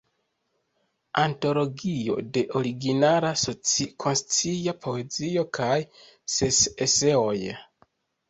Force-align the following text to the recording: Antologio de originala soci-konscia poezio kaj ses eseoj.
Antologio 1.23 2.15
de 2.37 2.41
originala 2.59 3.33
soci-konscia 3.43 4.75
poezio 4.87 5.45
kaj 5.59 5.77
ses 6.37 6.63
eseoj. 6.87 7.37